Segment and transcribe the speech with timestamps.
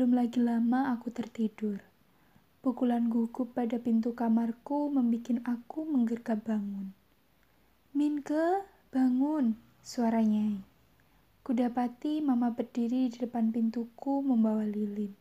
[0.00, 1.76] Belum lagi lama aku tertidur.
[2.64, 6.96] Pukulan gugup pada pintu kamarku membuat aku menggergap bangun.
[7.92, 10.56] Minke, bangun, suaranya.
[11.44, 15.12] Kudapati mama berdiri di depan pintuku membawa lilin.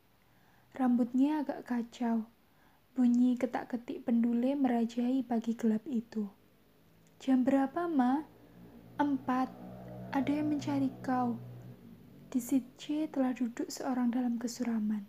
[0.72, 2.24] Rambutnya agak kacau.
[2.96, 6.24] Bunyi ketak-ketik pendule merajai pagi gelap itu.
[7.20, 8.24] Jam berapa, Ma?
[8.96, 9.52] Empat.
[10.16, 11.49] Ada yang mencari kau.
[12.30, 12.62] Di C
[13.10, 15.02] telah duduk seorang dalam kesuraman.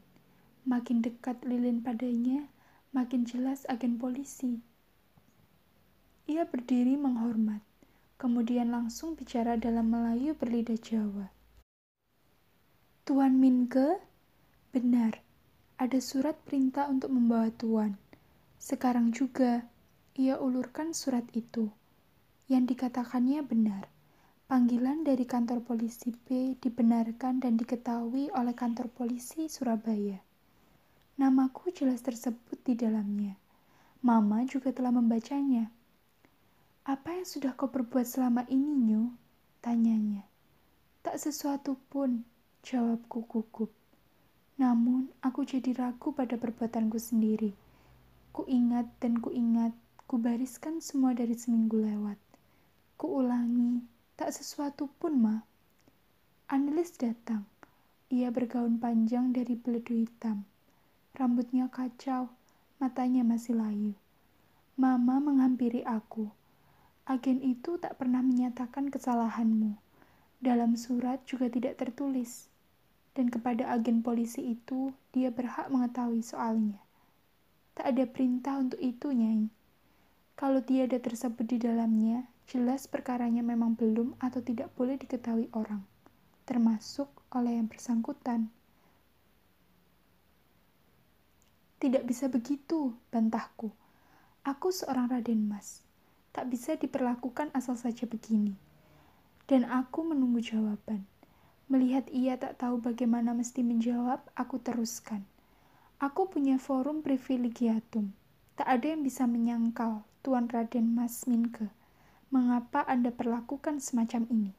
[0.65, 2.48] Makin dekat lilin padanya,
[2.97, 4.65] makin jelas agen polisi.
[6.25, 7.61] Ia berdiri menghormat,
[8.16, 11.28] kemudian langsung bicara dalam Melayu berlidah Jawa.
[13.05, 14.00] Tuan Minke?
[14.73, 15.20] Benar,
[15.77, 18.00] ada surat perintah untuk membawa Tuan.
[18.56, 19.69] Sekarang juga,
[20.17, 21.69] ia ulurkan surat itu.
[22.48, 23.92] Yang dikatakannya benar.
[24.51, 30.19] Panggilan dari kantor polisi B dibenarkan dan diketahui oleh kantor polisi Surabaya.
[31.23, 33.39] Namaku jelas tersebut di dalamnya.
[34.03, 35.70] Mama juga telah membacanya.
[36.83, 39.15] Apa yang sudah kau perbuat selama ini, Nyu?
[39.62, 40.27] Tanyanya.
[41.07, 42.27] Tak sesuatu pun,
[42.67, 43.70] jawabku gugup.
[44.59, 47.55] Namun, aku jadi ragu pada perbuatanku sendiri.
[48.35, 49.70] Ku ingat dan ku ingat,
[50.11, 52.19] ku bariskan semua dari seminggu lewat.
[52.98, 55.41] Ku ulangi, Tak sesuatu pun, Ma.
[56.53, 57.49] Anelis datang.
[58.13, 60.45] Ia bergaun panjang dari beledu hitam.
[61.17, 62.29] Rambutnya kacau,
[62.77, 63.97] matanya masih layu.
[64.77, 66.29] Mama menghampiri aku.
[67.09, 69.81] Agen itu tak pernah menyatakan kesalahanmu.
[70.37, 72.53] Dalam surat juga tidak tertulis.
[73.17, 76.77] Dan kepada agen polisi itu, dia berhak mengetahui soalnya.
[77.73, 79.48] Tak ada perintah untuk itu, Nyai.
[80.41, 85.84] Kalau tiada tersebut di dalamnya, jelas perkaranya memang belum atau tidak boleh diketahui orang,
[86.48, 88.48] termasuk oleh yang bersangkutan.
[91.77, 93.68] Tidak bisa begitu, bantahku.
[94.48, 95.84] Aku seorang Raden Mas.
[96.33, 98.56] Tak bisa diperlakukan asal saja begini.
[99.45, 101.05] Dan aku menunggu jawaban.
[101.68, 105.20] Melihat ia tak tahu bagaimana mesti menjawab, aku teruskan.
[106.00, 108.17] Aku punya forum privilegiatum.
[108.56, 111.73] Tak ada yang bisa menyangkal Tuan Raden Mas Minke
[112.29, 114.53] mengapa Anda perlakukan semacam ini?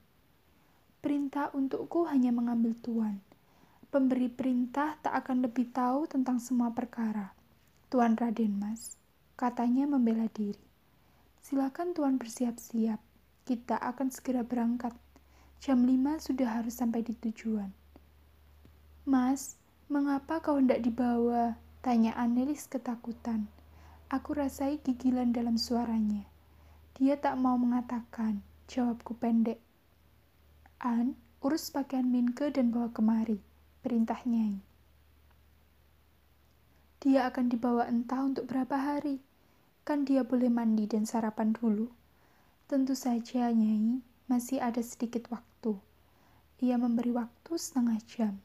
[1.05, 3.21] Perintah untukku hanya mengambil tuan.
[3.93, 7.37] Pemberi perintah tak akan lebih tahu tentang semua perkara.
[7.93, 8.97] Tuan Raden Mas,
[9.37, 10.57] katanya membela diri.
[11.45, 12.97] Silakan Tuan bersiap-siap.
[13.45, 14.97] Kita akan segera berangkat.
[15.61, 17.69] Jam lima sudah harus sampai di tujuan.
[19.05, 19.61] Mas,
[19.93, 21.53] mengapa kau hendak dibawa?
[21.85, 23.45] Tanya Anelis ketakutan.
[24.11, 26.27] Aku rasai gigilan dalam suaranya.
[26.99, 29.55] Dia tak mau mengatakan, jawabku pendek.
[30.83, 33.39] An, urus pakaian Minke dan bawa kemari,
[33.79, 34.59] perintah Nyai.
[36.99, 39.23] Dia akan dibawa entah untuk berapa hari.
[39.87, 41.87] Kan dia boleh mandi dan sarapan dulu.
[42.67, 45.79] Tentu saja, Nyai, masih ada sedikit waktu.
[46.59, 48.43] Ia memberi waktu setengah jam.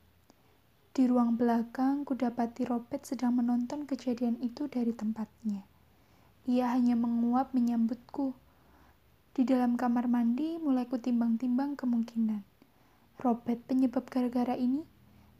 [0.97, 5.61] Di ruang belakang, kudapati Robert sedang menonton kejadian itu dari tempatnya.
[6.49, 8.33] Ia hanya menguap menyambutku
[9.37, 12.41] di dalam kamar mandi mulai kutimbang-timbang kemungkinan.
[13.21, 14.81] Robert penyebab gara-gara ini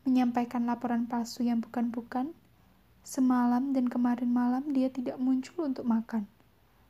[0.05, 2.37] menyampaikan laporan palsu yang bukan-bukan.
[3.01, 6.29] Semalam dan kemarin malam dia tidak muncul untuk makan.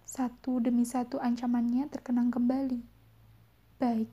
[0.03, 2.83] Satu demi satu ancamannya terkenang kembali.
[3.79, 4.11] Baik,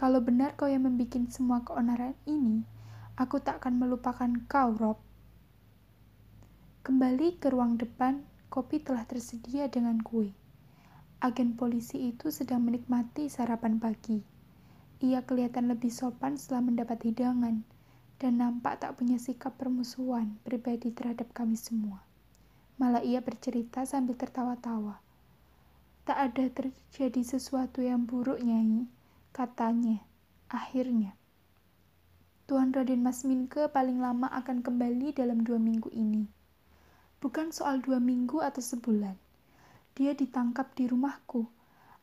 [0.00, 2.64] kalau benar kau yang membuat semua keonaran ini,
[3.16, 5.00] aku tak akan melupakan kau, Rob.
[6.84, 8.20] Kembali ke ruang depan,
[8.52, 10.36] kopi telah tersedia dengan kue.
[11.24, 14.20] Agen polisi itu sedang menikmati sarapan pagi.
[15.00, 17.64] Ia kelihatan lebih sopan setelah mendapat hidangan
[18.20, 22.04] dan nampak tak punya sikap permusuhan pribadi terhadap kami semua.
[22.76, 25.00] Malah ia bercerita sambil tertawa-tawa.
[26.04, 28.84] Tak ada terjadi sesuatu yang buruk, Nyai,
[29.32, 30.04] katanya.
[30.46, 31.16] Akhirnya,
[32.46, 36.30] Tuan Raden Mas Minke paling lama akan kembali dalam dua minggu ini.
[37.18, 39.18] Bukan soal dua minggu atau sebulan,
[39.98, 41.50] dia ditangkap di rumahku.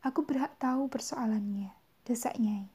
[0.04, 1.72] Aku berhak tahu persoalannya,
[2.04, 2.68] desak Nyai.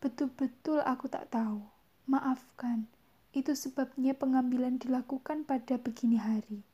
[0.00, 1.60] Betul-betul aku tak tahu.
[2.08, 2.88] Maafkan,
[3.36, 6.64] itu sebabnya pengambilan dilakukan pada begini hari.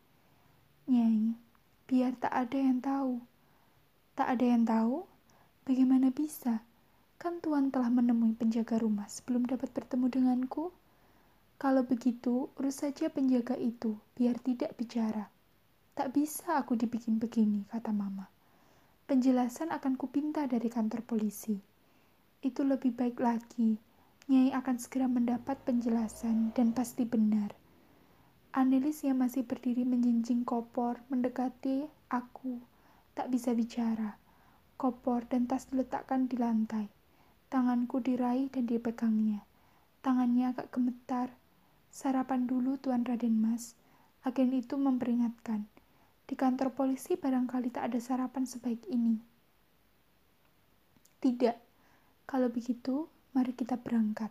[0.87, 1.35] Nyai,
[1.91, 3.19] biar tak ada yang tahu.
[4.15, 5.11] Tak ada yang tahu?
[5.67, 6.63] Bagaimana bisa?
[7.21, 10.73] Kan Tuan telah menemui penjaga rumah sebelum dapat bertemu denganku.
[11.61, 15.29] Kalau begitu, urus saja penjaga itu, biar tidak bicara.
[15.93, 18.25] Tak bisa aku dibikin begini, kata mama.
[19.05, 21.61] Penjelasan akan kupinta dari kantor polisi.
[22.41, 23.77] Itu lebih baik lagi.
[24.33, 27.53] Nyai akan segera mendapat penjelasan dan pasti benar.
[28.57, 32.65] Anelis yang masih berdiri menjinjing kopor mendekati aku,
[33.13, 34.17] tak bisa bicara.
[34.81, 37.00] Kopor dan tas diletakkan di lantai.
[37.51, 39.43] Tanganku diraih dan dipegangnya.
[40.07, 41.35] Tangannya agak gemetar.
[41.91, 43.75] Sarapan dulu, Tuan Raden Mas.
[44.23, 45.67] Agen itu memperingatkan.
[46.31, 49.19] Di kantor polisi barangkali tak ada sarapan sebaik ini.
[51.19, 51.57] Tidak.
[52.23, 54.31] Kalau begitu, mari kita berangkat.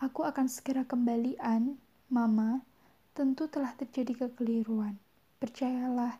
[0.00, 1.76] Aku akan segera kembali, An,
[2.08, 2.64] Mama.
[3.12, 4.96] Tentu telah terjadi kekeliruan.
[5.36, 6.16] Percayalah.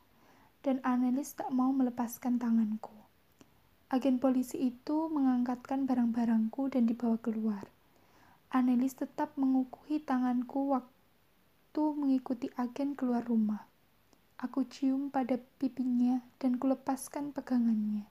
[0.61, 3.02] Dan Annelies tak mau melepaskan tanganku.
[3.93, 7.69] Agen polisi itu mengangkatkan barang-barangku dan dibawa keluar.
[8.49, 13.69] Annelies tetap mengukuhi tanganku waktu mengikuti agen keluar rumah.
[14.41, 18.09] Aku cium pada pipinya dan kulepaskan pegangannya.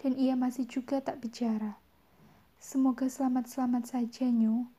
[0.00, 1.76] Dan ia masih juga tak bicara.
[2.56, 4.72] Semoga selamat-selamat saja, Nyu.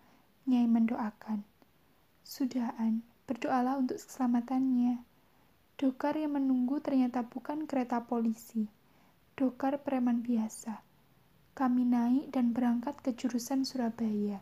[0.49, 1.45] Nyai mendoakan.
[2.25, 5.05] Sudahan, berdoalah untuk keselamatannya.
[5.77, 8.80] Dokar yang menunggu ternyata bukan kereta polisi.
[9.41, 10.85] Dokar preman biasa.
[11.57, 14.37] Kami naik dan berangkat ke jurusan Surabaya.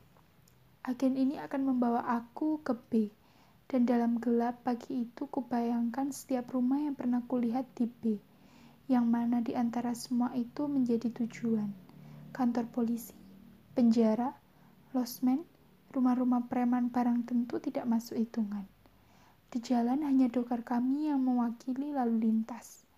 [0.84, 3.08] Agen ini akan membawa aku ke B
[3.72, 8.20] dan dalam gelap pagi itu kubayangkan setiap rumah yang pernah kulihat di B,
[8.92, 11.72] yang mana di antara semua itu menjadi tujuan.
[12.36, 13.16] Kantor polisi,
[13.80, 14.36] penjara,
[14.92, 15.48] losmen,
[15.96, 18.68] rumah-rumah preman barang tentu tidak masuk hitungan.
[19.48, 22.89] Di jalan hanya dokar kami yang mewakili lalu lintas.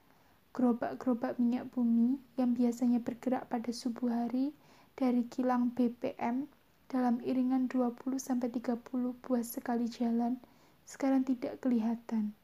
[0.52, 4.52] Gerobak-gerobak minyak bumi yang biasanya bergerak pada subuh hari
[5.00, 6.52] dari kilang BPM
[6.92, 8.52] dalam iringan 20-30
[9.24, 10.36] buah sekali jalan
[10.84, 12.36] sekarang tidak kelihatan.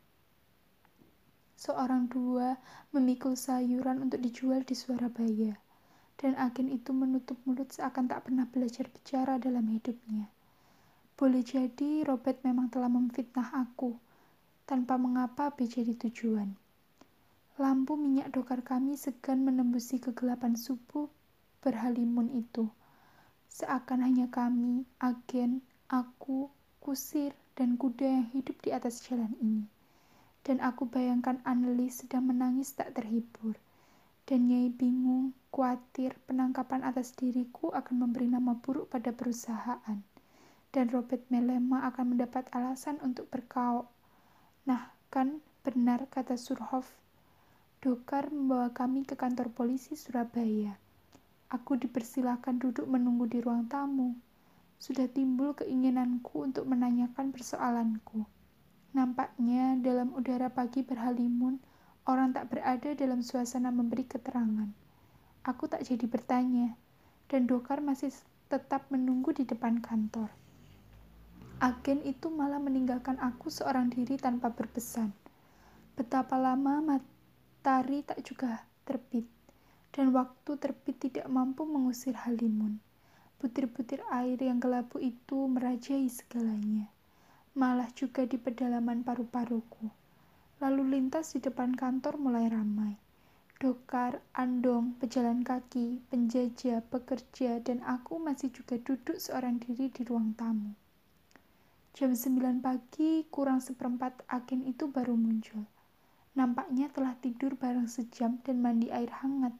[1.60, 2.56] Seorang dua
[2.96, 5.58] memikul sayuran untuk dijual di Surabaya,
[6.16, 10.32] dan agen itu menutup mulut seakan tak pernah belajar bicara dalam hidupnya.
[11.18, 13.98] Boleh jadi Robert memang telah memfitnah aku,
[14.64, 16.67] tanpa mengapa B jadi tujuan.
[17.58, 21.10] Lampu minyak dokar kami segan menembusi kegelapan subuh
[21.66, 22.70] berhalimun itu.
[23.50, 29.66] Seakan hanya kami, agen, aku, kusir, dan kuda yang hidup di atas jalan ini.
[30.46, 33.58] Dan aku bayangkan Annelies sedang menangis tak terhibur.
[34.30, 39.98] Dan Nyai bingung, khawatir penangkapan atas diriku akan memberi nama buruk pada perusahaan.
[40.70, 43.90] Dan Robert Melema akan mendapat alasan untuk berkau.
[44.70, 47.07] Nah, kan benar kata Surhoff.
[47.78, 50.74] Dokar membawa kami ke kantor polisi Surabaya.
[51.54, 54.18] Aku dipersilahkan duduk menunggu di ruang tamu
[54.78, 58.26] sudah timbul keinginanku untuk menanyakan persoalanku.
[58.94, 61.58] Nampaknya dalam udara pagi berhalimun,
[62.06, 64.70] orang tak berada dalam suasana memberi keterangan.
[65.46, 66.78] Aku tak jadi bertanya,
[67.30, 68.14] dan Dokar masih
[68.54, 70.30] tetap menunggu di depan kantor.
[71.58, 75.10] Agen itu malah meninggalkan aku seorang diri tanpa berpesan.
[75.98, 76.86] Betapa lama
[77.68, 79.28] matahari tak juga terbit,
[79.92, 82.80] dan waktu terbit tidak mampu mengusir halimun.
[83.44, 86.88] Butir-butir air yang kelabu itu merajai segalanya,
[87.60, 89.92] malah juga di pedalaman paru-paruku.
[90.64, 92.96] Lalu lintas di depan kantor mulai ramai.
[93.60, 100.32] Dokar, andong, pejalan kaki, penjajah, pekerja, dan aku masih juga duduk seorang diri di ruang
[100.40, 100.72] tamu.
[101.92, 105.68] Jam 9 pagi, kurang seperempat agen itu baru muncul.
[106.38, 109.58] Nampaknya telah tidur bareng sejam dan mandi air hangat.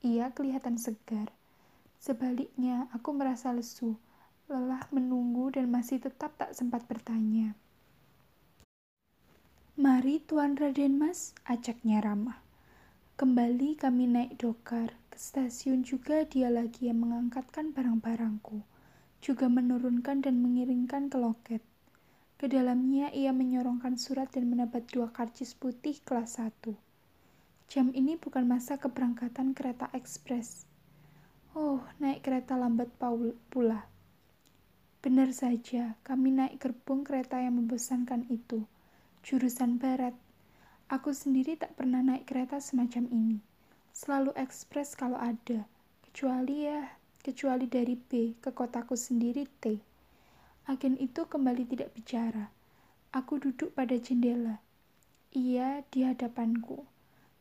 [0.00, 1.28] Ia kelihatan segar.
[2.00, 4.00] Sebaliknya, aku merasa lesu,
[4.48, 7.52] lelah menunggu dan masih tetap tak sempat bertanya.
[9.76, 12.40] Mari Tuan Raden Mas, ajaknya ramah.
[13.20, 18.64] Kembali kami naik dokar, ke stasiun juga dia lagi yang mengangkatkan barang-barangku,
[19.20, 21.62] juga menurunkan dan mengiringkan ke loket.
[22.38, 26.70] Ke dalamnya ia menyorongkan surat dan menabat dua karcis putih kelas 1.
[27.66, 30.62] Jam ini bukan masa keberangkatan kereta ekspres.
[31.58, 32.94] Oh, naik kereta lambat
[33.50, 33.90] pula.
[35.02, 38.62] Benar saja, kami naik gerbong kereta yang membosankan itu.
[39.26, 40.14] Jurusan barat.
[40.86, 43.42] Aku sendiri tak pernah naik kereta semacam ini.
[43.90, 45.66] Selalu ekspres kalau ada.
[46.06, 46.86] Kecuali ya,
[47.18, 49.87] kecuali dari B ke kotaku sendiri T.
[50.68, 52.52] Agen itu kembali tidak bicara.
[53.16, 54.60] Aku duduk pada jendela.
[55.32, 56.84] Ia di hadapanku.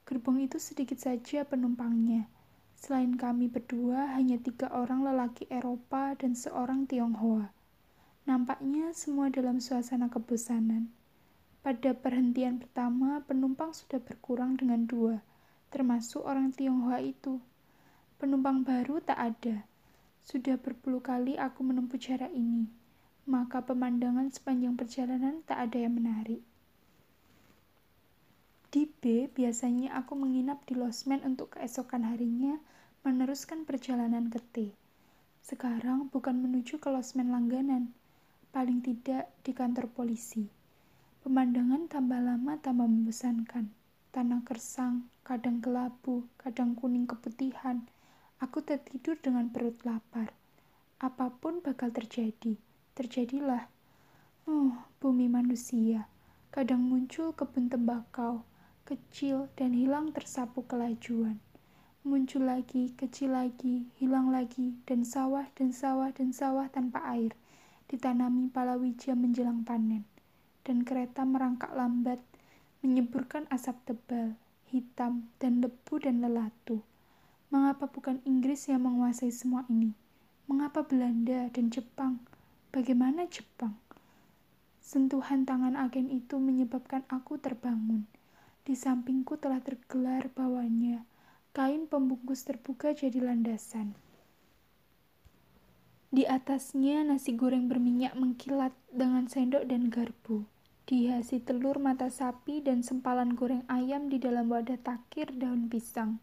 [0.07, 2.31] Gerbong itu sedikit saja penumpangnya
[2.77, 7.49] Selain kami berdua, hanya tiga orang lelaki Eropa dan seorang Tionghoa.
[8.29, 10.93] Nampaknya semua dalam suasana kebosanan.
[11.65, 15.25] Pada perhentian pertama, penumpang sudah berkurang dengan dua,
[15.73, 17.41] termasuk orang Tionghoa itu.
[18.21, 19.65] Penumpang baru tak ada.
[20.21, 22.69] Sudah berpuluh kali aku menempuh cara ini,
[23.27, 26.39] maka pemandangan sepanjang perjalanan tak ada yang menarik.
[28.71, 32.57] Di B, biasanya aku menginap di losmen untuk keesokan harinya
[33.03, 34.55] meneruskan perjalanan ke T.
[35.43, 37.91] Sekarang bukan menuju ke losmen langganan,
[38.55, 40.47] paling tidak di kantor polisi.
[41.27, 43.67] Pemandangan tambah lama tambah membosankan.
[44.15, 47.83] Tanah kersang, kadang kelabu, kadang kuning keputihan,
[48.37, 50.29] Aku tertidur dengan perut lapar.
[51.01, 52.53] Apa pun bakal terjadi,
[52.97, 53.69] terjadilah.
[54.49, 56.09] Oh, bumi manusia.
[56.49, 58.41] Kadang muncul kebun tembakau,
[58.89, 61.37] kecil dan hilang tersapu kelajuan.
[62.01, 67.37] Muncul lagi, kecil lagi, hilang lagi, dan sawah dan sawah dan sawah tanpa air,
[67.85, 70.01] ditanami palawija menjelang panen.
[70.65, 72.17] Dan kereta merangkak lambat,
[72.81, 74.33] menyeburkan asap tebal,
[74.73, 76.81] hitam, dan lebu dan lelatu.
[77.53, 79.93] Mengapa bukan Inggris yang menguasai semua ini?
[80.49, 82.23] Mengapa Belanda dan Jepang?
[82.77, 83.73] Bagaimana Jepang?
[84.77, 88.05] Sentuhan tangan agen itu menyebabkan aku terbangun.
[88.69, 91.01] Di sampingku telah tergelar bawahnya.
[91.57, 93.97] Kain pembungkus terbuka jadi landasan.
[96.13, 100.45] Di atasnya nasi goreng berminyak mengkilat dengan sendok dan garpu.
[100.85, 106.21] Dihiasi telur mata sapi dan sempalan goreng ayam di dalam wadah takir daun pisang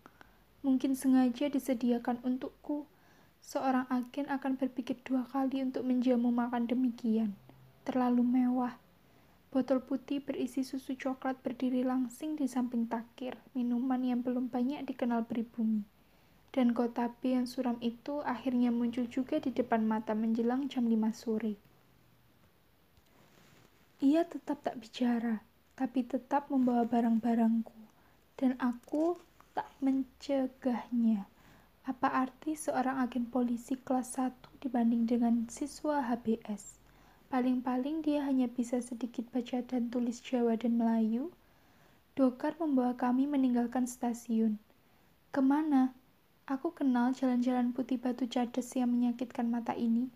[0.62, 2.88] mungkin sengaja disediakan untukku.
[3.44, 7.36] Seorang agen akan berpikir dua kali untuk menjamu makan demikian.
[7.84, 8.80] Terlalu mewah.
[9.52, 15.28] Botol putih berisi susu coklat berdiri langsing di samping takir, minuman yang belum banyak dikenal
[15.28, 15.84] pribumi.
[16.56, 21.60] Dan kota yang suram itu akhirnya muncul juga di depan mata menjelang jam 5 sore.
[24.00, 25.44] Ia tetap tak bicara,
[25.76, 27.76] tapi tetap membawa barang-barangku.
[28.40, 29.20] Dan aku
[29.52, 31.33] tak mencegahnya.
[31.84, 34.32] Apa arti seorang agen polisi kelas 1
[34.64, 36.80] dibanding dengan siswa HBS?
[37.28, 41.28] Paling-paling dia hanya bisa sedikit baca dan tulis Jawa dan Melayu.
[42.16, 44.56] Dokar membawa kami meninggalkan stasiun.
[45.28, 45.92] Ke mana?
[46.48, 50.08] Aku kenal jalan-jalan putih batu cadas yang menyakitkan mata ini.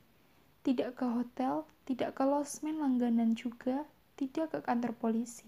[0.64, 3.84] Tidak ke hotel, tidak ke losmen langganan juga,
[4.16, 5.44] tidak ke kantor polisi.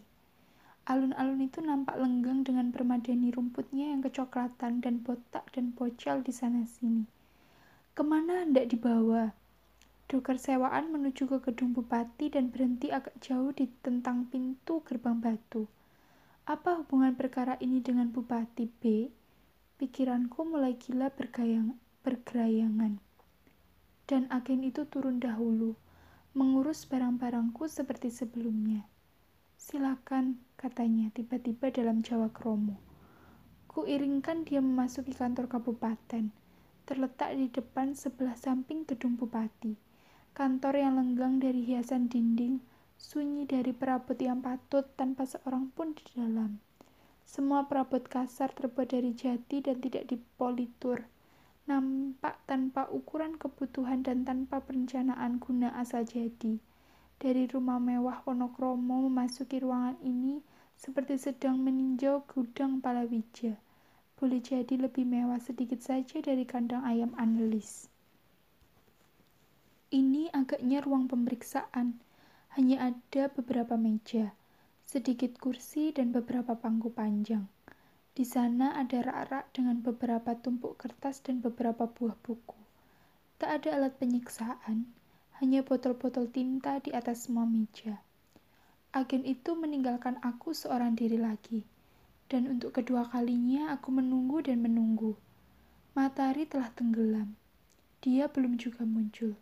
[0.90, 7.06] Alun-alun itu nampak lenggang dengan permadani rumputnya yang kecoklatan dan botak dan bocel di sana-sini.
[7.94, 9.30] Ke mana hendak dibawa?
[10.10, 15.70] Dokter sewaan menuju ke gedung bupati dan berhenti agak jauh di tentang pintu gerbang batu.
[16.50, 19.06] Apa hubungan perkara ini dengan bupati B?
[19.78, 22.98] Pikiranku mulai gila bergayang, bergerayangan.
[24.10, 25.78] Dan agen itu turun dahulu,
[26.34, 28.90] mengurus barang-barangku seperti sebelumnya.
[29.60, 32.80] Silakan, katanya tiba-tiba dalam Jawa Kromo.
[33.68, 36.32] Kuiringkan dia memasuki kantor kabupaten,
[36.88, 39.76] terletak di depan sebelah samping gedung bupati.
[40.32, 42.64] Kantor yang lenggang dari hiasan dinding,
[42.96, 46.56] sunyi dari perabot yang patut tanpa seorang pun di dalam.
[47.28, 51.04] Semua perabot kasar terbuat dari jati dan tidak dipolitur.
[51.68, 56.56] Nampak tanpa ukuran kebutuhan dan tanpa perencanaan guna asal jadi
[57.20, 60.40] dari rumah mewah Wonokromo memasuki ruangan ini
[60.80, 63.60] seperti sedang meninjau gudang palawija.
[64.16, 67.92] Boleh jadi lebih mewah sedikit saja dari kandang ayam analis.
[69.92, 72.00] Ini agaknya ruang pemeriksaan.
[72.56, 74.32] Hanya ada beberapa meja,
[74.82, 77.46] sedikit kursi, dan beberapa pangku panjang.
[78.10, 82.58] Di sana ada rak-rak dengan beberapa tumpuk kertas dan beberapa buah buku.
[83.38, 84.90] Tak ada alat penyiksaan,
[85.40, 88.04] hanya botol-botol tinta di atas semua meja.
[88.92, 91.64] Agen itu meninggalkan aku seorang diri lagi,
[92.28, 95.16] dan untuk kedua kalinya aku menunggu dan menunggu.
[95.96, 97.40] Matahari telah tenggelam.
[98.04, 99.32] Dia belum juga muncul.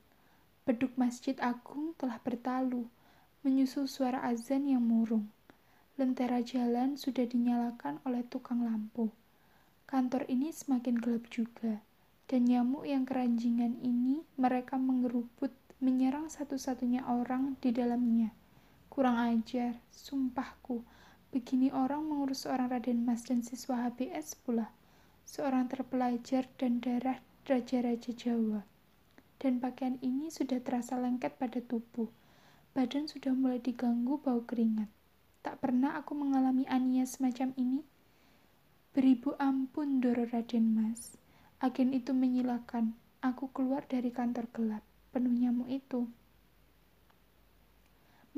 [0.63, 2.87] Beduk masjid agung telah bertalu,
[3.43, 5.27] menyusul suara azan yang murung.
[5.99, 9.11] Lentera jalan sudah dinyalakan oleh tukang lampu.
[9.91, 11.83] Kantor ini semakin gelap juga,
[12.31, 18.35] dan nyamuk yang keranjingan ini mereka mengerubut menyerang satu-satunya orang di dalamnya.
[18.91, 20.83] Kurang ajar, sumpahku.
[21.31, 24.75] Begini orang mengurus seorang Raden Mas dan siswa HBS pula.
[25.23, 28.67] Seorang terpelajar dan darah raja-raja Jawa.
[29.39, 32.11] Dan pakaian ini sudah terasa lengket pada tubuh.
[32.75, 34.91] Badan sudah mulai diganggu bau keringat.
[35.47, 37.87] Tak pernah aku mengalami ania semacam ini.
[38.91, 41.15] Beribu ampun, Doro Raden Mas.
[41.63, 42.99] Agen itu menyilakan.
[43.23, 46.09] Aku keluar dari kantor gelap penuh nyamuk itu.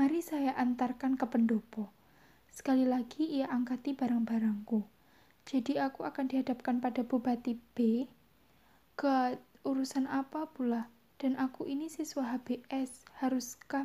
[0.01, 1.93] Mari saya antarkan ke pendopo.
[2.49, 4.81] Sekali lagi ia angkati barang-barangku.
[5.45, 8.07] Jadi aku akan dihadapkan pada Bupati B.
[8.97, 9.37] God,
[9.67, 10.89] urusan apa pula?
[11.21, 13.85] Dan aku ini siswa HBS, haruskah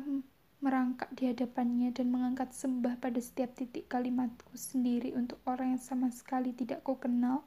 [0.64, 6.08] merangkak di hadapannya dan mengangkat sembah pada setiap titik kalimatku sendiri untuk orang yang sama
[6.08, 7.44] sekali tidak ku kenal?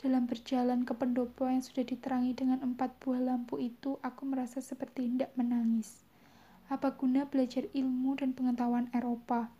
[0.00, 5.04] Dalam berjalan ke pendopo yang sudah diterangi dengan empat buah lampu itu, aku merasa seperti
[5.04, 6.08] hendak menangis.
[6.72, 9.52] Apa guna belajar ilmu dan pengetahuan Eropa,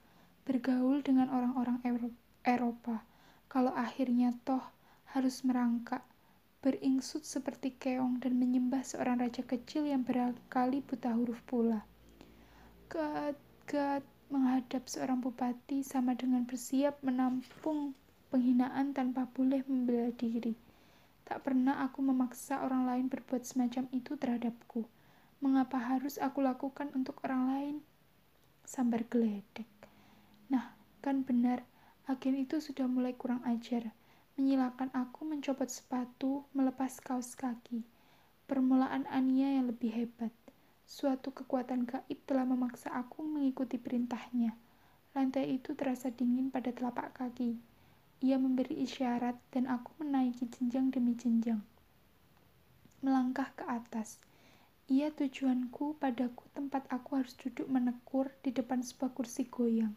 [0.49, 1.85] bergaul dengan orang-orang
[2.41, 3.05] Eropa,
[3.53, 4.65] kalau akhirnya toh
[5.13, 6.01] harus merangkak,
[6.65, 11.85] beringsut seperti keong dan menyembah seorang raja kecil yang berkali buta huruf pula.
[12.89, 17.93] Gat-gat menghadap seorang bupati sama dengan bersiap menampung
[18.31, 20.55] penghinaan tanpa boleh membela diri.
[21.27, 24.87] Tak pernah aku memaksa orang lain berbuat semacam itu terhadapku.
[25.43, 27.77] Mengapa harus aku lakukan untuk orang lain?
[28.65, 29.69] Sambar geledek.
[30.49, 30.73] Nah,
[31.05, 31.67] kan benar,
[32.07, 33.91] agen itu sudah mulai kurang ajar
[34.41, 37.85] menyilakan aku mencopot sepatu, melepas kaos kaki.
[38.49, 40.33] Permulaan Ania yang lebih hebat.
[40.89, 44.57] Suatu kekuatan gaib telah memaksa aku mengikuti perintahnya.
[45.13, 47.61] Lantai itu terasa dingin pada telapak kaki.
[48.21, 51.65] Ia memberi isyarat dan aku menaiki jenjang demi jenjang.
[53.01, 54.21] Melangkah ke atas.
[54.93, 59.97] Ia tujuanku padaku tempat aku harus duduk menekur di depan sebuah kursi goyang,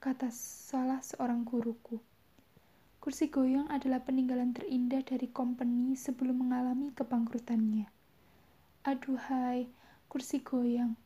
[0.00, 2.00] kata salah seorang guruku.
[3.02, 7.84] Kursi goyang adalah peninggalan terindah dari company sebelum mengalami kebangkrutannya.
[8.86, 9.68] Aduhai,
[10.08, 10.96] kursi goyang.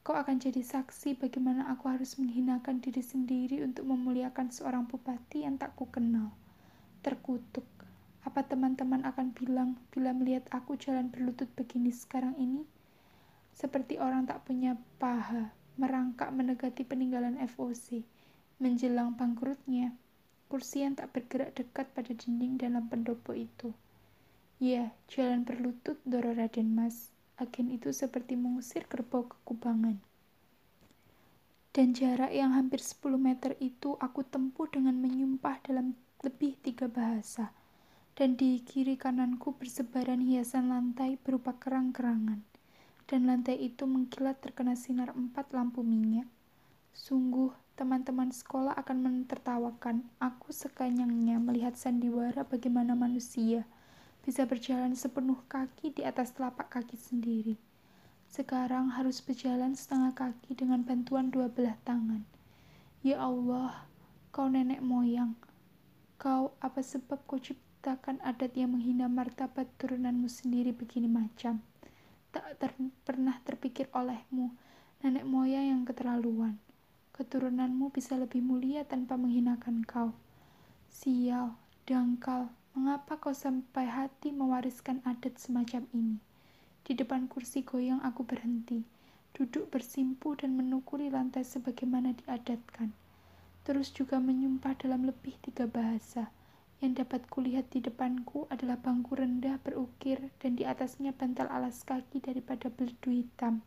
[0.00, 5.60] Kau akan jadi saksi bagaimana aku harus menghinakan diri sendiri untuk memuliakan seorang bupati yang
[5.60, 6.32] tak kukenal.
[7.04, 7.68] Terkutuk.
[8.24, 12.64] Apa teman-teman akan bilang bila melihat aku jalan berlutut begini sekarang ini?
[13.52, 18.04] Seperti orang tak punya paha, merangkak mendekati peninggalan FOC,
[18.60, 19.96] menjelang bangkrutnya
[20.50, 23.70] kursi yang tak bergerak dekat pada dinding dalam pendopo itu.
[24.58, 27.09] Ya, jalan berlutut Doro Raden Mas.
[27.40, 29.96] Agen itu seperti mengusir kerbau kekubangan.
[31.72, 37.56] Dan jarak yang hampir 10 meter itu aku tempuh dengan menyumpah dalam lebih tiga bahasa.
[38.12, 42.44] Dan di kiri kananku bersebaran hiasan lantai berupa kerang-kerangan.
[43.08, 46.28] Dan lantai itu mengkilat terkena sinar empat lampu minyak.
[46.92, 53.64] Sungguh teman-teman sekolah akan menertawakan aku sekanyangnya melihat sandiwara bagaimana manusia
[54.20, 57.54] bisa berjalan sepenuh kaki di atas telapak kaki sendiri.
[58.30, 62.22] Sekarang harus berjalan setengah kaki dengan bantuan dua belah tangan.
[63.02, 63.88] Ya Allah,
[64.30, 65.34] kau nenek moyang.
[66.20, 71.64] Kau apa sebab kau ciptakan adat yang menghina martabat turunanmu sendiri begini macam?
[72.30, 72.70] Tak ter
[73.02, 74.54] pernah terpikir olehmu,
[75.02, 76.60] nenek moyang yang keterlaluan
[77.20, 80.16] keturunanmu bisa lebih mulia tanpa menghinakan kau.
[80.88, 81.52] Sial,
[81.84, 86.22] dangkal, mengapa kau sampai hati mewariskan adat semacam ini?
[86.86, 88.82] Di depan kursi goyang aku berhenti,
[89.34, 92.90] duduk bersimpu dan menukuri lantai sebagaimana diadatkan.
[93.62, 96.32] Terus juga menyumpah dalam lebih tiga bahasa.
[96.80, 102.24] Yang dapat kulihat di depanku adalah bangku rendah berukir dan di atasnya bantal alas kaki
[102.24, 103.60] daripada beldu hitam,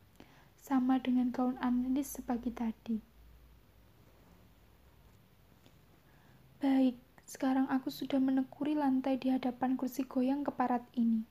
[0.58, 2.98] sama dengan gaun analis sepagi tadi.
[6.58, 6.98] Baik,
[7.34, 11.26] sekarang aku sudah menekuri lantai di hadapan kursi goyang keparat ini.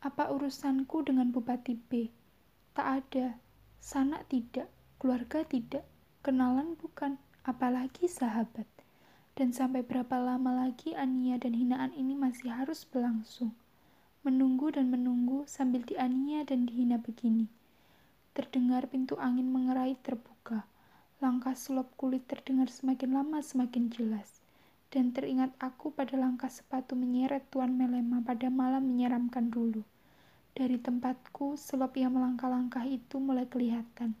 [0.00, 2.08] Apa urusanku dengan Bupati B?
[2.72, 3.36] Tak ada.
[3.76, 5.84] Sanak tidak, keluarga tidak,
[6.24, 8.64] kenalan bukan, apalagi sahabat.
[9.36, 13.52] Dan sampai berapa lama lagi Ania dan hinaan ini masih harus berlangsung.
[14.24, 17.52] Menunggu dan menunggu sambil diania dan dihina begini.
[18.32, 20.64] Terdengar pintu angin mengerai terbuka.
[21.20, 24.43] Langkah selop kulit terdengar semakin lama semakin jelas
[24.94, 29.82] dan teringat aku pada langkah sepatu menyeret Tuan Melema pada malam menyeramkan dulu.
[30.54, 34.14] Dari tempatku, selop yang melangkah-langkah itu mulai kelihatan.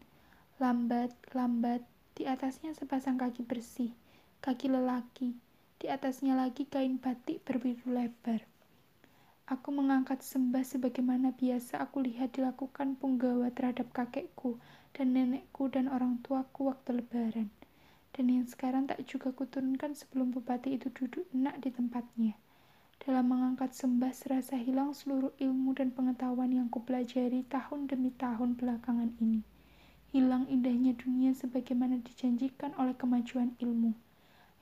[0.58, 1.86] Lambat, lambat,
[2.18, 3.94] di atasnya sepasang kaki bersih,
[4.42, 5.38] kaki lelaki,
[5.78, 8.42] di atasnya lagi kain batik berbiru lebar.
[9.46, 14.58] Aku mengangkat sembah sebagaimana biasa aku lihat dilakukan punggawa terhadap kakekku
[14.90, 17.46] dan nenekku dan orang tuaku waktu lebaran
[18.14, 22.38] dan yang sekarang tak juga kuturunkan sebelum bupati itu duduk enak di tempatnya.
[23.02, 29.18] Dalam mengangkat sembah serasa hilang seluruh ilmu dan pengetahuan yang kupelajari tahun demi tahun belakangan
[29.18, 29.42] ini.
[30.14, 33.98] Hilang indahnya dunia sebagaimana dijanjikan oleh kemajuan ilmu.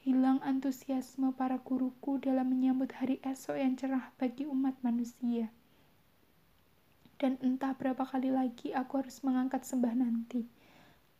[0.01, 5.53] Hilang antusiasme para guruku dalam menyambut hari esok yang cerah bagi umat manusia.
[7.21, 10.49] Dan entah berapa kali lagi aku harus mengangkat sembah nanti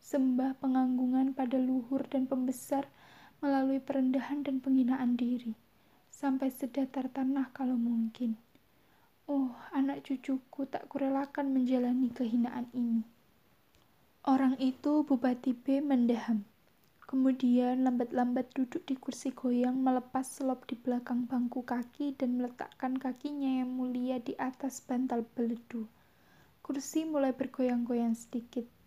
[0.03, 2.91] sembah penganggungan pada luhur dan pembesar
[3.39, 5.55] melalui perendahan dan penghinaan diri,
[6.11, 8.35] sampai sedatar tanah kalau mungkin.
[9.31, 13.07] Oh, anak cucuku tak kurelakan menjalani kehinaan ini.
[14.27, 16.43] Orang itu Bupati B mendaham.
[17.07, 23.63] Kemudian lambat-lambat duduk di kursi goyang melepas selop di belakang bangku kaki dan meletakkan kakinya
[23.63, 25.87] yang mulia di atas bantal beledu.
[26.59, 28.82] Kursi mulai bergoyang-goyang sedikit.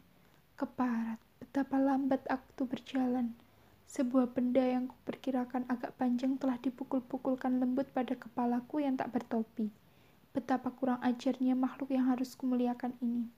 [0.56, 3.36] Keparat, betapa lambat aku berjalan.
[3.84, 9.68] Sebuah benda yang kuperkirakan agak panjang telah dipukul-pukulkan lembut pada kepalaku yang tak bertopi.
[10.32, 13.28] Betapa kurang ajarnya makhluk yang harus kumuliakan ini.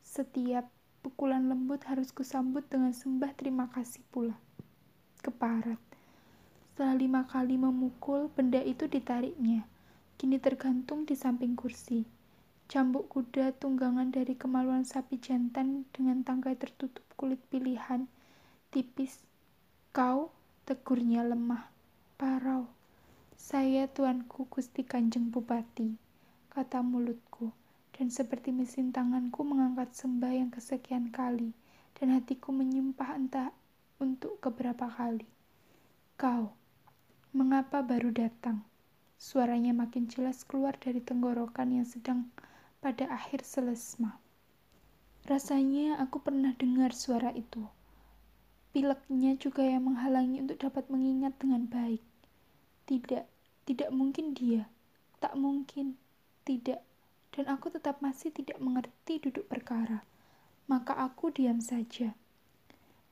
[0.00, 0.72] Setiap
[1.04, 4.40] pukulan lembut harus kusambut dengan sembah terima kasih pula.
[5.20, 5.76] Keparat.
[6.72, 9.68] Setelah lima kali memukul, benda itu ditariknya.
[10.16, 12.08] Kini tergantung di samping kursi.
[12.68, 18.04] Cambuk kuda tunggangan dari kemaluan sapi jantan dengan tangkai tertutup kulit pilihan,
[18.68, 19.24] tipis.
[19.96, 20.28] Kau,
[20.68, 21.64] tegurnya lemah.
[22.20, 22.68] Parau.
[23.40, 26.08] Saya tuanku Gusti Kanjeng Bupati
[26.58, 27.54] kata mulutku,
[27.94, 31.54] dan seperti mesin tanganku mengangkat sembah yang kesekian kali,
[31.94, 33.54] dan hatiku menyumpah entah
[34.02, 35.22] untuk keberapa kali.
[36.18, 36.50] Kau,
[37.30, 38.66] mengapa baru datang?
[39.22, 42.26] Suaranya makin jelas keluar dari tenggorokan yang sedang
[42.78, 44.22] pada akhir selesma.
[45.26, 47.66] Rasanya aku pernah dengar suara itu.
[48.70, 52.00] Pileknya juga yang menghalangi untuk dapat mengingat dengan baik.
[52.86, 53.26] Tidak,
[53.66, 54.70] tidak mungkin dia.
[55.18, 55.98] Tak mungkin
[56.46, 56.80] tidak,
[57.34, 60.06] dan aku tetap masih tidak mengerti duduk perkara.
[60.70, 62.14] Maka aku diam saja.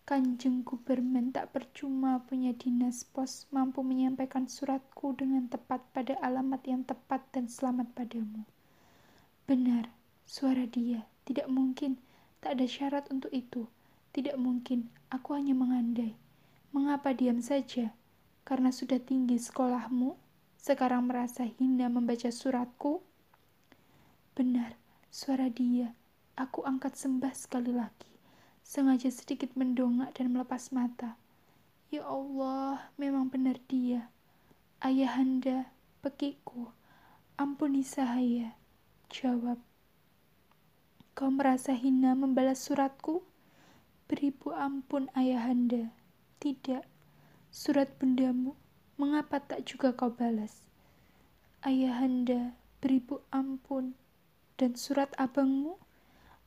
[0.07, 6.87] Kanjeng Gubermen tak percuma punya dinas pos mampu menyampaikan suratku dengan tepat pada alamat yang
[6.87, 8.47] tepat dan selamat padamu.
[9.47, 9.95] Benar,
[10.27, 11.07] suara dia.
[11.23, 12.03] Tidak mungkin,
[12.43, 13.71] tak ada syarat untuk itu.
[14.11, 16.19] Tidak mungkin, aku hanya mengandai.
[16.75, 17.95] Mengapa diam saja?
[18.43, 20.19] Karena sudah tinggi sekolahmu,
[20.59, 23.07] sekarang merasa hina membaca suratku?
[24.35, 24.75] Benar,
[25.15, 25.95] suara dia.
[26.35, 28.11] Aku angkat sembah sekali lagi.
[28.67, 31.15] Sengaja sedikit mendongak dan melepas mata.
[31.87, 34.11] Ya Allah, memang benar dia.
[34.83, 35.71] Ayahanda,
[36.03, 36.75] pekiku,
[37.39, 38.59] ampuni saya.
[39.07, 39.63] Jawab.
[41.15, 43.23] Kau merasa hina membalas suratku?
[44.11, 45.95] Beribu ampun ayahanda.
[46.43, 46.83] Tidak.
[47.49, 48.53] Surat bundamu,
[49.01, 50.67] mengapa tak juga kau balas?
[51.65, 52.53] Ayahanda,
[52.85, 53.97] beribu ampun
[54.61, 55.81] dan surat abangmu?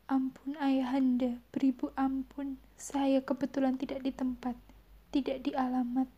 [0.10, 4.58] Ampun ayahanda, beribu ampun, saya kebetulan tidak di tempat,
[5.10, 6.10] tidak di alamat.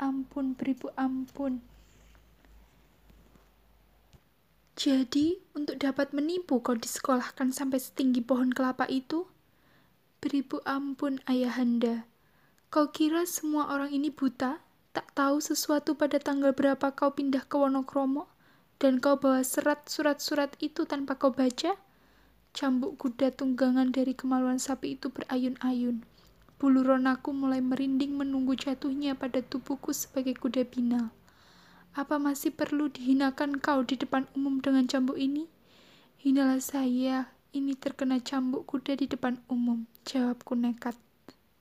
[0.00, 1.60] Ampun, beribu ampun.
[4.78, 9.26] Jadi, untuk dapat menipu kau disekolahkan sampai setinggi pohon kelapa itu?
[10.22, 12.06] Beribu ampun, ayahanda.
[12.70, 14.62] Kau kira semua orang ini buta?
[14.94, 18.30] Tak tahu sesuatu pada tanggal berapa kau pindah ke Wonokromo?
[18.78, 21.74] dan kau bawa serat surat-surat itu tanpa kau baca?
[22.54, 26.06] Cambuk kuda tunggangan dari kemaluan sapi itu berayun-ayun.
[26.58, 31.10] Bulu ronaku mulai merinding menunggu jatuhnya pada tubuhku sebagai kuda binal.
[31.96, 35.48] Apa masih perlu dihinakan kau di depan umum dengan cambuk ini?
[36.20, 40.98] Hinalah saya, ini terkena cambuk kuda di depan umum, jawabku nekat.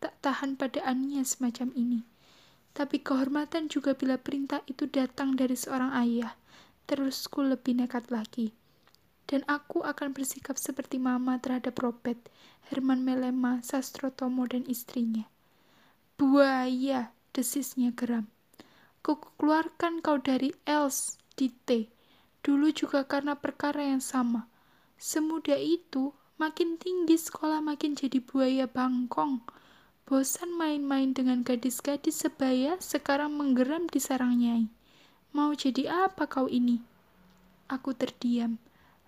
[0.03, 2.03] Tak tahan pada ania semacam ini.
[2.77, 6.37] Tapi kehormatan juga bila perintah itu datang dari seorang ayah
[6.87, 8.53] terusku lebih nekat lagi.
[9.27, 12.21] Dan aku akan bersikap seperti mama terhadap Robert,
[12.71, 15.27] Herman Melema, Sastrotomo, dan istrinya.
[16.15, 18.31] Buaya, desisnya geram.
[19.05, 21.87] Kuku keluarkan kau dari Els di T.
[22.43, 24.47] Dulu juga karena perkara yang sama.
[24.97, 29.43] Semudah itu, makin tinggi sekolah makin jadi buaya bangkong.
[30.07, 34.71] Bosan main-main dengan gadis-gadis sebaya, sekarang menggeram di sarang nyai.
[35.35, 36.79] Mau jadi apa kau ini?
[37.67, 38.55] Aku terdiam,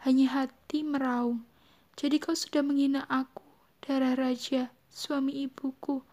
[0.03, 1.47] hanya hati meraung.
[1.95, 3.47] Jadi kau sudah menghina aku,
[3.79, 6.03] darah raja, suami ibuku.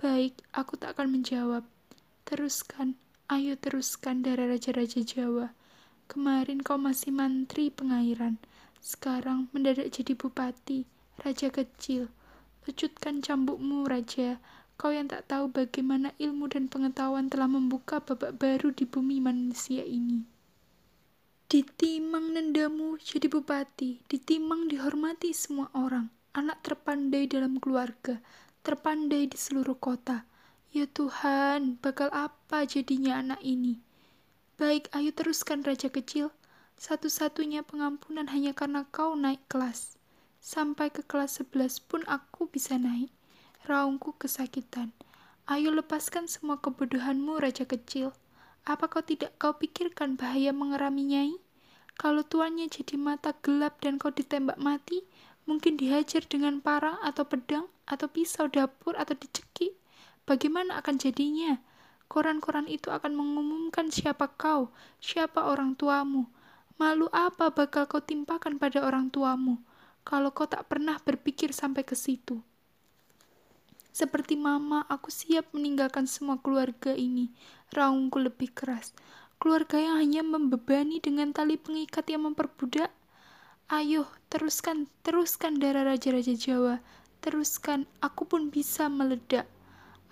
[0.00, 1.68] Baik, aku tak akan menjawab.
[2.24, 2.96] Teruskan,
[3.32, 5.56] ayo teruskan darah raja-raja Jawa.
[6.04, 8.36] Kemarin kau masih mantri pengairan,
[8.84, 10.84] sekarang mendadak jadi bupati,
[11.24, 12.12] raja kecil.
[12.62, 14.38] Pecutkan cambukmu, raja,
[14.82, 19.86] Kau yang tak tahu bagaimana ilmu dan pengetahuan telah membuka babak baru di bumi manusia
[19.86, 20.26] ini.
[21.46, 28.18] Ditimang nendamu jadi bupati, ditimang dihormati semua orang, anak terpandai dalam keluarga,
[28.66, 30.26] terpandai di seluruh kota.
[30.72, 33.84] Ya Tuhan, bakal apa jadinya anak ini?
[34.56, 36.32] Baik, ayo teruskan Raja Kecil.
[36.80, 40.00] Satu-satunya pengampunan hanya karena kau naik kelas.
[40.40, 43.12] Sampai ke kelas 11 pun aku bisa naik
[43.68, 44.90] raungku kesakitan.
[45.46, 48.14] Ayo lepaskan semua kebodohanmu, raja kecil.
[48.64, 51.34] Apa kau tidak kau pikirkan bahaya mengerami nyai?
[51.98, 55.04] Kalau tuannya jadi mata gelap dan kau ditembak mati,
[55.46, 59.81] mungkin dihajar dengan parang atau pedang, atau pisau dapur, atau dicekik.
[60.32, 61.60] Bagaimana akan jadinya?
[62.08, 66.24] Koran-koran itu akan mengumumkan siapa kau, siapa orang tuamu.
[66.80, 69.60] Malu apa bakal kau timpakan pada orang tuamu,
[70.08, 72.40] kalau kau tak pernah berpikir sampai ke situ.
[73.92, 77.28] Seperti mama, aku siap meninggalkan semua keluarga ini.
[77.68, 78.96] Raungku lebih keras.
[79.36, 82.88] Keluarga yang hanya membebani dengan tali pengikat yang memperbudak.
[83.68, 86.80] Ayo, teruskan, teruskan darah raja-raja Jawa.
[87.20, 89.44] Teruskan, aku pun bisa meledak.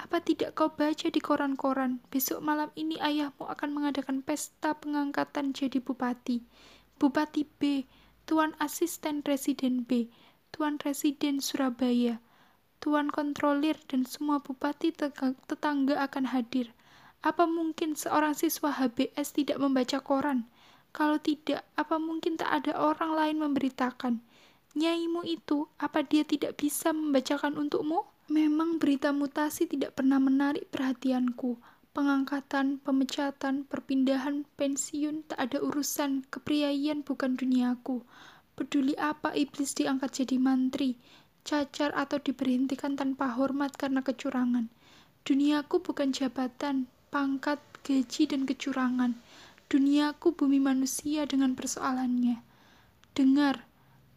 [0.00, 5.76] Apa tidak kau baca di koran-koran, besok malam ini ayahmu akan mengadakan pesta pengangkatan jadi
[5.76, 6.40] bupati.
[6.96, 7.84] Bupati B,
[8.24, 10.08] Tuan Asisten Presiden B,
[10.56, 12.16] Tuan Presiden Surabaya,
[12.80, 14.88] Tuan Kontrolir dan semua bupati
[15.44, 16.72] tetangga akan hadir.
[17.20, 20.48] Apa mungkin seorang siswa HBS tidak membaca koran?
[20.96, 24.24] Kalau tidak, apa mungkin tak ada orang lain memberitakan?
[24.80, 28.08] Nyaimu itu, apa dia tidak bisa membacakan untukmu?
[28.30, 31.58] Memang berita mutasi tidak pernah menarik perhatianku.
[31.90, 36.22] Pengangkatan, pemecatan, perpindahan, pensiun, tak ada urusan.
[36.30, 38.06] Kepriaian bukan duniaku.
[38.54, 40.94] Peduli apa iblis diangkat jadi mantri,
[41.42, 44.70] cacar atau diberhentikan tanpa hormat karena kecurangan.
[45.26, 49.18] Duniaku bukan jabatan, pangkat, gaji, dan kecurangan.
[49.66, 52.38] Duniaku bumi manusia dengan persoalannya.
[53.10, 53.66] Dengar,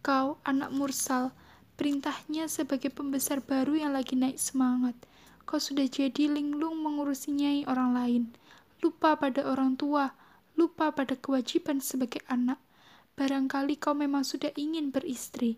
[0.06, 1.34] kau anak mursal,
[1.74, 4.94] Perintahnya sebagai pembesar baru yang lagi naik semangat.
[5.50, 8.24] Kau sudah jadi linglung mengurusi nyai orang lain.
[8.86, 10.14] Lupa pada orang tua,
[10.54, 12.62] lupa pada kewajiban sebagai anak.
[13.18, 15.58] Barangkali kau memang sudah ingin beristri.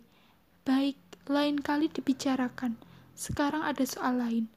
[0.63, 0.95] Baik,
[1.27, 2.79] lain kali dibicarakan.
[3.11, 4.47] Sekarang ada soal lain.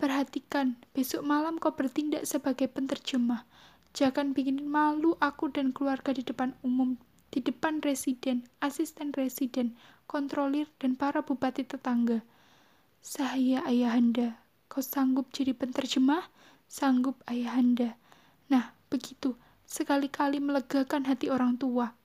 [0.00, 3.44] Perhatikan, besok malam kau bertindak sebagai penterjemah.
[3.92, 6.96] Jangan bikin malu aku dan keluarga di depan umum
[7.34, 9.74] di depan residen, asisten residen,
[10.06, 12.22] kontrolir, dan para bupati tetangga.
[13.02, 14.38] Saya ayahanda,
[14.70, 16.30] kau sanggup jadi penterjemah?
[16.70, 17.98] Sanggup ayahanda.
[18.46, 19.34] Nah, begitu,
[19.66, 21.98] sekali-kali melegakan hati orang tua.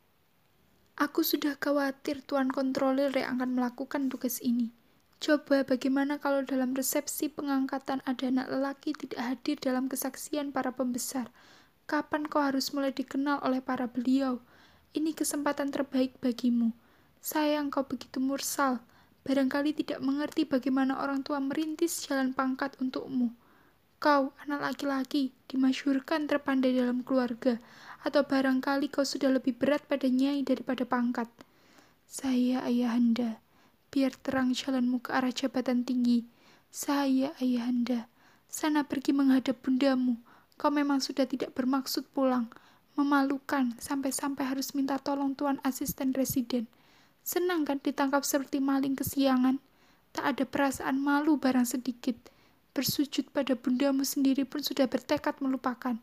[0.98, 4.74] Aku sudah khawatir tuan kontrolir yang akan melakukan tugas ini.
[5.22, 11.30] Coba bagaimana kalau dalam resepsi pengangkatan ada anak lelaki tidak hadir dalam kesaksian para pembesar?
[11.86, 14.42] Kapan kau harus mulai dikenal oleh para beliau?
[14.90, 16.74] Ini kesempatan terbaik bagimu.
[17.22, 18.82] Sayang kau begitu mursal,
[19.22, 23.30] barangkali tidak mengerti bagaimana orang tua merintis jalan pangkat untukmu.
[24.00, 27.60] Kau, anak laki-laki, dimasyurkan terpandai dalam keluarga,
[28.02, 31.28] atau barangkali kau sudah lebih berat pada nyai daripada pangkat.
[32.08, 33.44] Saya ayahanda,
[33.94, 36.26] biar terang jalanmu ke arah jabatan tinggi.
[36.74, 38.10] Saya ayahanda,
[38.50, 40.18] sana pergi menghadap bundamu.
[40.58, 42.50] Kau memang sudah tidak bermaksud pulang.
[42.98, 46.66] Memalukan sampai-sampai harus minta tolong tuan asisten residen.
[47.22, 49.62] Senang kan ditangkap seperti maling kesiangan?
[50.16, 52.18] Tak ada perasaan malu barang sedikit.
[52.74, 56.00] Bersujud pada bundamu sendiri pun sudah bertekad melupakan.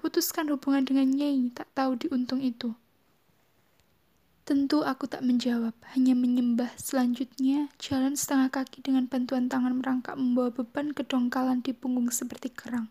[0.00, 2.72] Putuskan hubungan dengan Nyai, tak tahu diuntung itu.
[4.42, 6.74] Tentu aku tak menjawab, hanya menyembah.
[6.74, 12.90] Selanjutnya, jalan setengah kaki dengan bantuan tangan merangkak membawa beban kedongkalan di punggung seperti kerang.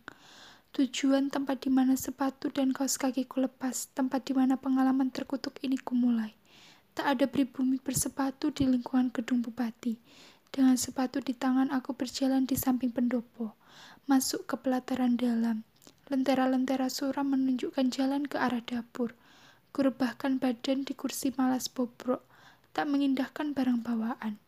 [0.71, 5.75] Tujuan tempat di mana sepatu dan kaos kakiku lepas, tempat di mana pengalaman terkutuk ini
[5.75, 6.31] kumulai.
[6.95, 9.99] Tak ada pribumi bersepatu di lingkungan gedung bupati.
[10.47, 13.51] Dengan sepatu di tangan aku berjalan di samping pendopo,
[14.07, 15.67] masuk ke pelataran dalam.
[16.07, 19.11] Lentera-lentera suram menunjukkan jalan ke arah dapur.
[19.75, 22.23] Kurebahkan badan di kursi malas bobrok,
[22.71, 24.39] tak mengindahkan barang bawaan.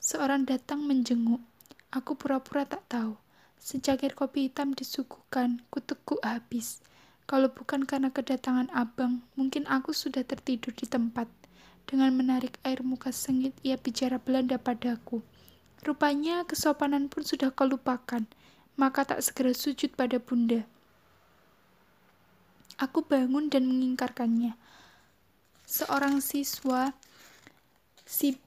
[0.00, 1.44] Seorang datang menjenguk.
[1.92, 3.25] Aku pura-pura tak tahu.
[3.66, 6.78] Secangkir kopi hitam disuguhkan, kutekuk habis.
[7.26, 11.26] Kalau bukan karena kedatangan abang, mungkin aku sudah tertidur di tempat.
[11.82, 15.18] Dengan menarik air muka sengit, ia bicara Belanda padaku.
[15.82, 18.22] Rupanya kesopanan pun sudah kau lupakan,
[18.78, 20.62] maka tak segera sujud pada bunda.
[22.78, 24.54] Aku bangun dan mengingkarkannya.
[25.66, 26.94] Seorang siswa,
[28.06, 28.38] si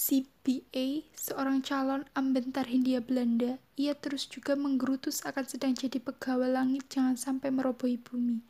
[0.00, 6.88] CPA, seorang calon ambentar Hindia Belanda, ia terus juga menggerutu akan sedang jadi pegawai langit
[6.88, 8.40] jangan sampai merobohi bumi.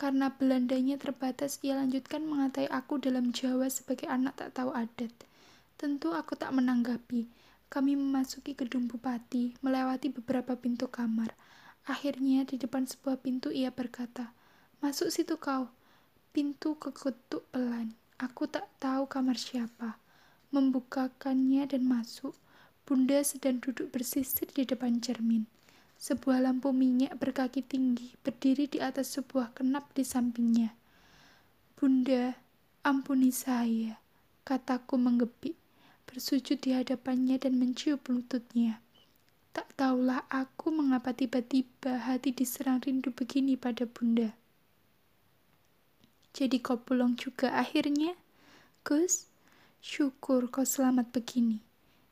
[0.00, 5.12] Karena Belandanya terbatas, ia lanjutkan mengatai aku dalam Jawa sebagai anak tak tahu adat.
[5.76, 7.28] Tentu aku tak menanggapi.
[7.68, 11.36] Kami memasuki gedung bupati, melewati beberapa pintu kamar.
[11.84, 14.32] Akhirnya di depan sebuah pintu ia berkata,
[14.80, 15.68] Masuk situ kau.
[16.32, 17.92] Pintu keketuk pelan.
[18.16, 20.07] Aku tak tahu kamar siapa
[20.50, 22.34] membukakannya dan masuk.
[22.88, 25.44] Bunda sedang duduk bersisir di depan cermin.
[26.00, 30.72] Sebuah lampu minyak berkaki tinggi berdiri di atas sebuah kenap di sampingnya.
[31.76, 32.34] Bunda,
[32.80, 34.00] ampuni saya,
[34.48, 35.54] kataku menggepik,
[36.08, 38.80] bersujud di hadapannya dan mencium lututnya.
[39.52, 44.32] Tak tahulah aku mengapa tiba-tiba hati diserang rindu begini pada bunda.
[46.32, 48.16] Jadi kau pulang juga akhirnya?
[48.82, 49.27] Gus,
[49.78, 51.62] syukur kau selamat begini.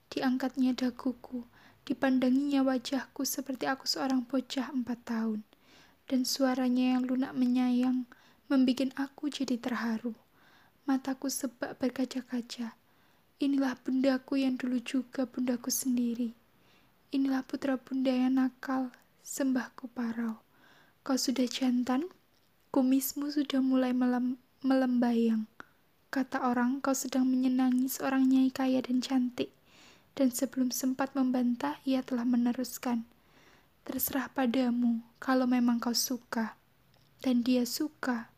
[0.06, 1.44] Diangkatnya daguku,
[1.82, 5.40] dipandanginya wajahku seperti aku seorang bocah empat tahun.
[6.06, 8.06] Dan suaranya yang lunak menyayang,
[8.46, 10.14] membuat aku jadi terharu.
[10.86, 12.78] Mataku sebak berkaca-kaca.
[13.42, 16.30] Inilah bundaku yang dulu juga bundaku sendiri.
[17.10, 18.94] Inilah putra bunda yang nakal,
[19.26, 20.38] sembahku parau.
[21.02, 22.06] Kau sudah jantan,
[22.70, 25.50] kumismu sudah mulai melem melembayang.
[26.08, 29.50] Kata orang, kau sedang menyenangi seorang nyai kaya dan cantik.
[30.16, 33.04] Dan sebelum sempat membantah, ia telah meneruskan.
[33.84, 36.56] Terserah padamu, kalau memang kau suka.
[37.20, 38.32] Dan dia suka,